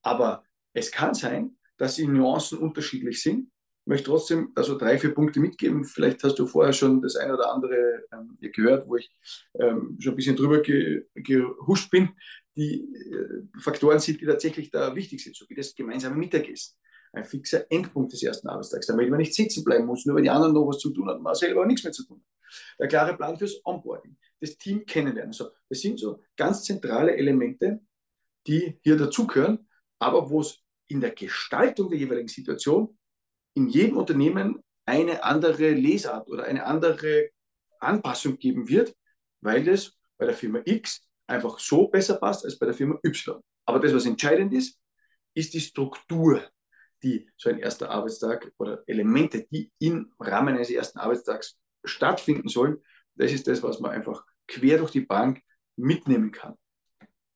Aber 0.02 0.46
es 0.74 0.92
kann 0.92 1.14
sein, 1.14 1.58
dass 1.78 1.96
die 1.96 2.08
Nuancen 2.08 2.60
unterschiedlich 2.60 3.22
sind 3.22 3.50
möchte 3.90 4.06
trotzdem 4.06 4.52
also 4.56 4.78
drei, 4.78 5.00
vier 5.00 5.14
Punkte 5.14 5.40
mitgeben. 5.40 5.84
Vielleicht 5.84 6.24
hast 6.24 6.38
du 6.38 6.46
vorher 6.46 6.74
schon 6.74 7.02
das 7.02 7.16
eine 7.16 7.34
oder 7.34 7.52
andere 7.52 8.04
ähm, 8.14 8.38
gehört, 8.40 8.88
wo 8.88 8.98
ich 8.98 9.12
ähm, 9.60 9.98
schon 10.00 10.14
ein 10.14 10.16
bisschen 10.16 10.36
drüber 10.36 10.62
ge 10.62 11.08
gehuscht 11.16 11.90
bin. 11.90 12.10
Die 12.56 12.84
äh, 12.84 13.60
Faktoren 13.60 14.00
sind, 14.00 14.22
die 14.22 14.28
tatsächlich 14.28 14.70
da 14.70 14.96
wichtig 14.96 15.24
sind, 15.24 15.36
so 15.36 15.46
wie 15.50 15.56
das 15.56 15.74
gemeinsame 15.74 16.16
Mittagessen. 16.16 16.76
Ein 17.14 17.26
fixer 17.26 17.66
Endpunkt 17.72 18.14
des 18.14 18.22
ersten 18.22 18.48
Arbeitstags, 18.48 18.86
damit 18.86 19.10
man 19.10 19.18
nicht 19.18 19.34
sitzen 19.34 19.64
bleiben 19.64 19.88
muss, 19.88 20.06
nur 20.06 20.16
weil 20.16 20.24
die 20.24 20.30
anderen 20.30 20.54
noch 20.54 20.68
was 20.68 20.78
zu 20.78 20.92
tun 20.92 21.10
haben, 21.10 21.24
man 21.24 21.34
selber 21.34 21.66
nichts 21.66 21.84
mehr 21.84 21.92
zu 21.92 22.06
tun 22.06 22.24
Der 22.78 22.88
klare 22.88 23.18
Plan 23.18 23.36
fürs 23.38 23.60
Onboarding, 23.66 24.16
das 24.40 24.56
Team 24.56 24.86
kennenlernen. 24.86 25.32
Also, 25.32 25.50
das 25.68 25.80
sind 25.80 26.00
so 26.00 26.22
ganz 26.38 26.64
zentrale 26.64 27.16
Elemente, 27.18 27.80
die 28.46 28.78
hier 28.84 28.98
dazugehören, 28.98 29.68
aber 29.98 30.30
wo 30.30 30.42
es 30.42 30.60
in 30.88 31.02
der 31.02 31.12
Gestaltung 31.12 31.90
der 31.90 31.98
jeweiligen 31.98 32.28
Situation 32.28 32.99
in 33.54 33.68
jedem 33.68 33.98
Unternehmen 33.98 34.64
eine 34.86 35.24
andere 35.24 35.72
Lesart 35.72 36.28
oder 36.28 36.46
eine 36.46 36.66
andere 36.66 37.30
Anpassung 37.80 38.38
geben 38.38 38.68
wird, 38.70 38.96
weil 39.42 39.68
es 39.68 39.98
bei 40.18 40.26
der 40.26 40.36
Firma 40.36 40.62
X 40.66 41.02
einfach 41.28 41.60
so 41.60 41.88
besser 41.88 42.16
passt 42.16 42.44
als 42.44 42.58
bei 42.58 42.66
der 42.66 42.76
Firma 42.76 43.00
Y. 43.04 43.40
Aber 43.66 43.80
das, 43.80 43.94
was 43.94 44.06
entscheidend 44.06 44.54
ist, 44.54 44.80
ist 45.34 45.54
die 45.54 45.62
Struktur, 45.62 46.44
die 47.04 47.30
so 47.38 47.50
ein 47.50 47.60
erster 47.60 47.90
Arbeitstag 47.90 48.52
oder 48.58 48.84
Elemente, 48.88 49.48
die 49.52 49.72
im 49.80 50.12
Rahmen 50.20 50.56
eines 50.56 50.70
ersten 50.70 51.00
Arbeitstags 51.00 51.58
stattfinden 51.84 52.50
sollen. 52.50 52.82
Das 53.16 53.32
ist 53.32 53.48
das, 53.48 53.64
was 53.64 53.80
man 53.80 53.92
einfach 53.92 54.26
quer 54.48 54.80
durch 54.80 54.92
die 54.92 55.02
Bank 55.02 55.42
mitnehmen 55.76 56.32
kann. 56.32 56.56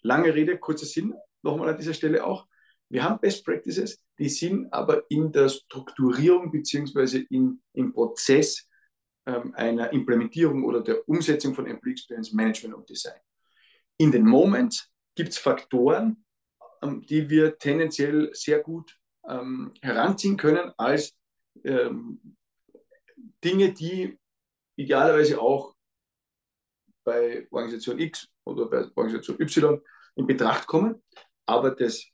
Lange 0.02 0.34
Rede, 0.34 0.58
kurzer 0.58 0.86
Sinn, 0.86 1.14
nochmal 1.44 1.70
an 1.70 1.78
dieser 1.78 1.94
Stelle 1.94 2.26
auch. 2.26 2.48
Wir 2.90 3.04
haben 3.04 3.20
Best 3.20 3.44
Practices, 3.44 4.04
die 4.20 4.30
sind 4.30 4.72
aber 4.72 5.04
in 5.10 5.32
der 5.32 5.50
Strukturierung 5.50 6.52
bzw. 6.52 7.26
im 7.30 7.94
Prozess 7.94 8.68
ähm, 9.26 9.54
einer 9.56 9.92
Implementierung 9.94 10.64
oder 10.64 10.82
der 10.82 11.08
Umsetzung 11.08 11.56
von 11.56 11.66
Employee 11.66 11.94
Experience 11.94 12.34
Management 12.34 12.76
und 12.76 12.90
Design. 12.90 13.20
In 13.98 14.12
den 14.12 14.26
Moments 14.26 14.92
gibt 15.16 15.30
es 15.30 15.38
Faktoren, 15.38 16.26
ähm, 16.82 17.02
die 17.02 17.30
wir 17.30 17.58
tendenziell 17.58 18.30
sehr 18.34 18.60
gut 18.60 19.00
ähm, 19.28 19.74
heranziehen 19.82 20.38
können 20.38 20.72
als 20.78 21.16
ähm, 21.64 22.36
Dinge, 23.44 23.74
die 23.74 24.20
idealerweise 24.76 25.40
auch 25.40 25.76
bei 27.06 27.48
Organisation 27.52 28.00
X 28.00 28.28
oder 28.46 28.66
bei 28.66 28.86
Organisation 28.96 29.40
Y 29.40 29.82
in 30.16 30.28
Betracht 30.28 30.68
kommen. 30.68 31.02
Aber 31.46 31.72
das 31.72 32.06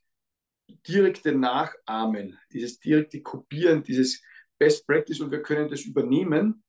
direkte 0.87 1.33
Nachahmen, 1.33 2.37
dieses 2.51 2.79
direkte 2.79 3.21
Kopieren, 3.21 3.83
dieses 3.83 4.21
Best 4.57 4.85
Practice 4.85 5.21
und 5.21 5.31
wir 5.31 5.41
können 5.41 5.69
das 5.69 5.81
übernehmen, 5.81 6.63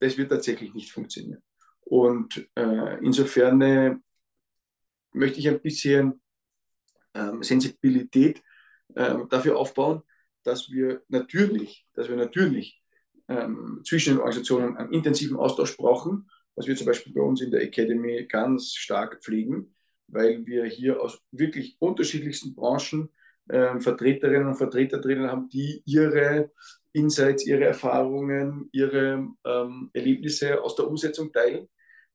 das 0.00 0.16
wird 0.16 0.30
tatsächlich 0.30 0.74
nicht 0.74 0.92
funktionieren. 0.92 1.42
Und 1.80 2.48
äh, 2.54 2.98
insofern 3.04 3.60
äh, 3.62 3.96
möchte 5.12 5.40
ich 5.40 5.48
ein 5.48 5.60
bisschen 5.60 6.20
ähm, 7.14 7.42
Sensibilität 7.42 8.42
äh, 8.94 9.16
dafür 9.28 9.56
aufbauen, 9.56 10.02
dass 10.42 10.70
wir 10.70 11.02
natürlich, 11.08 11.86
dass 11.94 12.08
wir 12.08 12.16
natürlich 12.16 12.82
ähm, 13.28 13.82
zwischen 13.84 14.14
den 14.14 14.18
Organisationen 14.18 14.76
einen 14.76 14.92
intensiven 14.92 15.36
Austausch 15.36 15.76
brauchen, 15.76 16.30
was 16.54 16.66
wir 16.66 16.76
zum 16.76 16.86
Beispiel 16.86 17.12
bei 17.12 17.20
uns 17.20 17.40
in 17.40 17.50
der 17.50 17.62
Academy 17.62 18.26
ganz 18.26 18.74
stark 18.74 19.22
pflegen, 19.22 19.74
weil 20.08 20.44
wir 20.46 20.64
hier 20.64 21.00
aus 21.00 21.20
wirklich 21.30 21.76
unterschiedlichsten 21.78 22.54
Branchen 22.54 23.10
äh, 23.48 23.78
Vertreterinnen 23.78 24.48
und 24.48 24.56
Vertreter 24.56 24.98
drinnen 25.00 25.30
haben, 25.30 25.48
die 25.48 25.82
ihre 25.84 26.50
Insights, 26.92 27.46
ihre 27.46 27.64
Erfahrungen, 27.64 28.68
ihre 28.72 29.28
ähm, 29.44 29.90
Erlebnisse 29.92 30.62
aus 30.62 30.74
der 30.76 30.88
Umsetzung 30.88 31.32
teilen. 31.32 31.68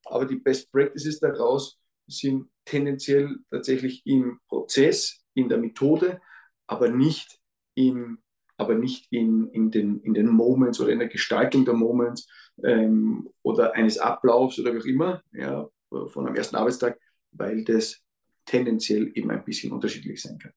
Aber 0.06 0.26
die 0.26 0.36
Best 0.36 0.72
Practices 0.72 1.20
daraus 1.20 1.80
sind 2.08 2.50
tendenziell 2.66 3.38
tatsächlich 3.50 4.02
im 4.06 4.40
Prozess, 4.48 5.24
in 5.34 5.50
der 5.50 5.58
Methode, 5.58 6.22
aber 6.68 6.90
nicht 6.90 7.40
in, 7.76 8.18
aber 8.58 8.76
nicht 8.76 9.08
in, 9.12 9.48
in, 9.50 9.72
den, 9.72 10.02
in 10.02 10.14
den 10.14 10.28
Moments 10.28 10.80
oder 10.80 10.92
in 10.92 11.00
der 11.00 11.08
Gestaltung 11.08 11.66
der 11.66 11.74
Moments 11.74 12.28
ähm, 12.64 13.30
oder 13.42 13.74
eines 13.74 13.98
Ablaufs 13.98 14.60
oder 14.60 14.74
wie 14.74 14.80
auch 14.80 14.86
immer, 14.86 15.24
ja, 15.32 15.70
von 16.08 16.28
einem 16.28 16.36
ersten 16.36 16.56
Arbeitstag, 16.56 17.00
weil 17.34 17.63
das 17.63 18.02
tendenziell 18.46 19.12
eben 19.15 19.32
ein 19.32 19.43
bisschen 19.43 19.72
unterschiedlich 19.72 20.22
sein 20.22 20.38
kann. 20.38 20.54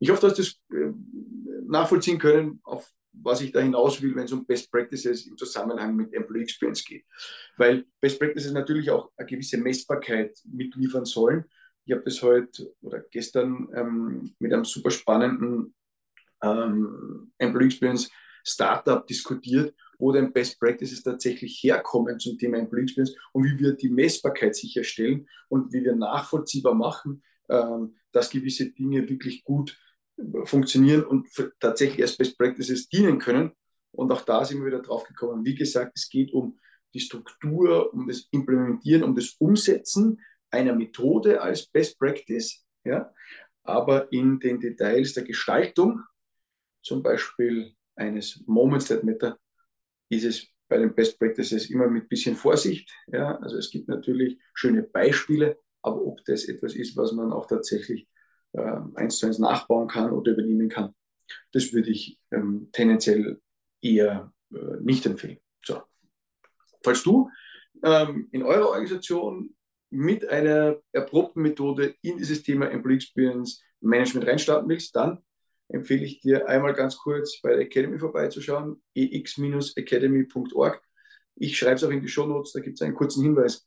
Ich 0.00 0.10
hoffe, 0.10 0.28
dass 0.28 0.36
das 0.36 0.60
äh, 0.72 0.92
nachvollziehen 1.66 2.18
können, 2.18 2.60
auf 2.64 2.90
was 3.12 3.40
ich 3.40 3.52
da 3.52 3.60
hinaus 3.60 4.02
will, 4.02 4.14
wenn 4.16 4.24
es 4.24 4.32
um 4.32 4.44
Best 4.44 4.70
Practices 4.70 5.26
im 5.26 5.36
Zusammenhang 5.36 5.94
mit 5.94 6.12
Employee 6.12 6.42
Experience 6.42 6.84
geht. 6.84 7.04
Weil 7.56 7.86
Best 8.00 8.18
Practices 8.18 8.52
natürlich 8.52 8.90
auch 8.90 9.12
eine 9.16 9.26
gewisse 9.26 9.56
Messbarkeit 9.56 10.36
mitliefern 10.44 11.04
sollen. 11.04 11.44
Ich 11.84 11.92
habe 11.92 12.02
das 12.04 12.20
heute 12.22 12.74
oder 12.80 13.00
gestern 13.10 13.68
ähm, 13.74 14.34
mit 14.38 14.52
einem 14.52 14.64
super 14.64 14.90
spannenden 14.90 15.74
ähm, 16.42 17.32
Employee 17.38 17.66
Experience 17.66 18.10
Startup 18.42 19.06
diskutiert, 19.06 19.74
wo 20.04 20.12
denn 20.12 20.34
Best 20.34 20.60
Practices 20.60 21.02
tatsächlich 21.02 21.62
herkommen 21.62 22.20
zum 22.20 22.36
Thema 22.36 22.58
Employee 22.58 22.82
Experience 22.82 23.16
und 23.32 23.44
wie 23.44 23.58
wir 23.58 23.72
die 23.72 23.88
Messbarkeit 23.88 24.54
sicherstellen 24.54 25.26
und 25.48 25.72
wie 25.72 25.82
wir 25.82 25.96
nachvollziehbar 25.96 26.74
machen, 26.74 27.22
ähm, 27.48 27.96
dass 28.12 28.28
gewisse 28.28 28.70
Dinge 28.70 29.08
wirklich 29.08 29.42
gut 29.44 29.80
funktionieren 30.44 31.04
und 31.04 31.26
tatsächlich 31.58 32.02
als 32.02 32.18
Best 32.18 32.36
Practices 32.36 32.86
dienen 32.86 33.18
können. 33.18 33.52
Und 33.92 34.12
auch 34.12 34.20
da 34.20 34.44
sind 34.44 34.58
wir 34.58 34.66
wieder 34.66 34.82
drauf 34.82 35.04
gekommen. 35.04 35.42
Wie 35.42 35.54
gesagt, 35.54 35.92
es 35.96 36.10
geht 36.10 36.34
um 36.34 36.58
die 36.92 37.00
Struktur, 37.00 37.94
um 37.94 38.06
das 38.06 38.28
Implementieren, 38.30 39.04
um 39.04 39.14
das 39.14 39.36
Umsetzen 39.38 40.20
einer 40.50 40.74
Methode 40.74 41.40
als 41.40 41.66
Best 41.66 41.98
Practice. 41.98 42.62
Ja? 42.84 43.10
Aber 43.62 44.12
in 44.12 44.38
den 44.38 44.60
Details 44.60 45.14
der 45.14 45.24
Gestaltung, 45.24 46.02
zum 46.82 47.02
Beispiel 47.02 47.74
eines 47.96 48.44
Moments 48.46 48.88
that 48.88 49.02
matter, 49.02 49.38
ist 50.08 50.24
es 50.24 50.46
bei 50.68 50.78
den 50.78 50.94
Best 50.94 51.18
Practices 51.18 51.70
immer 51.70 51.88
mit 51.88 52.08
bisschen 52.08 52.36
Vorsicht. 52.36 52.90
Ja? 53.08 53.36
Also 53.36 53.56
es 53.56 53.70
gibt 53.70 53.88
natürlich 53.88 54.38
schöne 54.54 54.82
Beispiele, 54.82 55.58
aber 55.82 56.04
ob 56.04 56.24
das 56.24 56.44
etwas 56.46 56.74
ist, 56.74 56.96
was 56.96 57.12
man 57.12 57.32
auch 57.32 57.46
tatsächlich 57.46 58.08
äh, 58.52 58.80
eins 58.94 59.18
zu 59.18 59.26
eins 59.26 59.38
nachbauen 59.38 59.88
kann 59.88 60.10
oder 60.10 60.32
übernehmen 60.32 60.68
kann, 60.68 60.94
das 61.52 61.72
würde 61.72 61.90
ich 61.90 62.18
ähm, 62.30 62.68
tendenziell 62.72 63.40
eher 63.82 64.32
äh, 64.52 64.80
nicht 64.80 65.04
empfehlen. 65.06 65.38
So. 65.64 65.82
Falls 66.82 67.02
du 67.02 67.30
ähm, 67.82 68.28
in 68.32 68.42
eurer 68.42 68.68
Organisation 68.68 69.54
mit 69.90 70.28
einer 70.28 70.80
erprobten 70.92 71.42
Methode 71.42 71.94
in 72.02 72.16
dieses 72.18 72.42
Thema 72.42 72.70
Employee 72.70 72.96
Experience 72.96 73.62
Management 73.80 74.26
reinstarten 74.26 74.68
willst, 74.68 74.96
dann 74.96 75.22
empfehle 75.68 76.04
ich 76.04 76.20
dir 76.20 76.48
einmal 76.48 76.74
ganz 76.74 76.96
kurz 76.96 77.40
bei 77.40 77.50
der 77.50 77.60
Academy 77.60 77.98
vorbeizuschauen, 77.98 78.82
ex-academy.org. 78.94 80.82
Ich 81.36 81.58
schreibe 81.58 81.74
es 81.74 81.84
auch 81.84 81.90
in 81.90 82.00
die 82.00 82.08
Show 82.08 82.26
Notes, 82.26 82.52
da 82.52 82.60
gibt 82.60 82.76
es 82.76 82.82
einen 82.82 82.94
kurzen 82.94 83.22
Hinweis. 83.22 83.66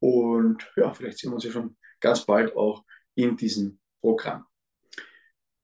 Und 0.00 0.70
ja, 0.76 0.92
vielleicht 0.94 1.18
sehen 1.18 1.30
wir 1.30 1.34
uns 1.34 1.44
ja 1.44 1.50
schon 1.50 1.76
ganz 2.00 2.24
bald 2.24 2.56
auch 2.56 2.84
in 3.14 3.36
diesem 3.36 3.80
Programm. 4.00 4.46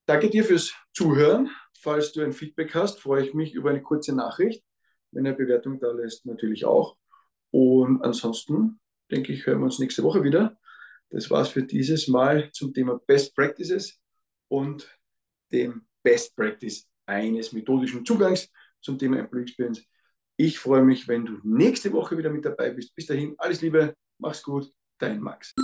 Danke 0.06 0.28
dir 0.30 0.44
fürs 0.44 0.74
Zuhören. 0.92 1.50
Falls 1.78 2.12
du 2.12 2.22
ein 2.22 2.32
Feedback 2.32 2.74
hast, 2.74 3.00
freue 3.00 3.24
ich 3.24 3.34
mich 3.34 3.54
über 3.54 3.70
eine 3.70 3.82
kurze 3.82 4.14
Nachricht. 4.14 4.64
Wenn 5.12 5.26
eine 5.26 5.36
Bewertung 5.36 5.78
da 5.78 5.92
lässt, 5.92 6.26
natürlich 6.26 6.64
auch. 6.64 6.96
Und 7.50 8.02
ansonsten 8.02 8.80
denke 9.10 9.32
ich, 9.32 9.46
hören 9.46 9.60
wir 9.60 9.66
uns 9.66 9.78
nächste 9.78 10.02
Woche 10.02 10.24
wieder. 10.24 10.58
Das 11.10 11.30
war's 11.30 11.50
für 11.50 11.62
dieses 11.62 12.08
Mal 12.08 12.50
zum 12.52 12.74
Thema 12.74 12.98
Best 13.06 13.36
Practices 13.36 14.00
und 14.48 14.88
dem 15.54 15.82
Best 16.02 16.36
Practice 16.36 16.86
eines 17.06 17.52
methodischen 17.52 18.04
Zugangs 18.04 18.50
zum 18.80 18.98
Thema 18.98 19.18
Employee 19.18 19.44
Experience. 19.44 19.82
Ich 20.36 20.58
freue 20.58 20.82
mich, 20.82 21.06
wenn 21.06 21.24
du 21.24 21.38
nächste 21.44 21.92
Woche 21.92 22.18
wieder 22.18 22.30
mit 22.30 22.44
dabei 22.44 22.70
bist. 22.70 22.94
Bis 22.94 23.06
dahin, 23.06 23.34
alles 23.38 23.62
Liebe, 23.62 23.94
mach's 24.18 24.42
gut, 24.42 24.70
dein 24.98 25.20
Max. 25.20 25.54